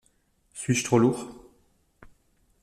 [0.55, 1.31] Suis-je trop lourd?